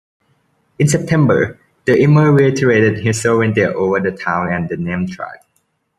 [0.79, 5.41] In September, the emir reiterated his sovereignty over the town and the Naim tribe.